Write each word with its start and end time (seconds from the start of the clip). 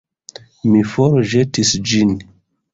Mi 0.69 0.81
forĵetis 0.95 1.77
ĝin... 1.93 2.19